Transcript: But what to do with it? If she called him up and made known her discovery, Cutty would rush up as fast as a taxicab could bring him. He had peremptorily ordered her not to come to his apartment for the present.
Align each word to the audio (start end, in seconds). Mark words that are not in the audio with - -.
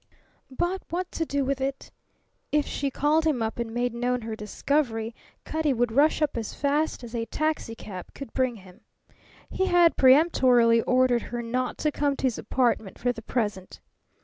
But 0.49 0.81
what 0.89 1.11
to 1.11 1.27
do 1.27 1.45
with 1.45 1.61
it? 1.61 1.91
If 2.51 2.65
she 2.65 2.89
called 2.89 3.23
him 3.23 3.43
up 3.43 3.59
and 3.59 3.71
made 3.71 3.93
known 3.93 4.21
her 4.23 4.35
discovery, 4.35 5.13
Cutty 5.45 5.73
would 5.73 5.91
rush 5.91 6.23
up 6.23 6.35
as 6.37 6.55
fast 6.55 7.03
as 7.03 7.13
a 7.13 7.25
taxicab 7.27 8.15
could 8.15 8.33
bring 8.33 8.55
him. 8.55 8.81
He 9.51 9.67
had 9.67 9.97
peremptorily 9.97 10.81
ordered 10.81 11.21
her 11.29 11.43
not 11.43 11.77
to 11.77 11.91
come 11.91 12.15
to 12.15 12.23
his 12.23 12.39
apartment 12.39 12.97
for 12.97 13.11
the 13.13 13.21
present. 13.21 13.79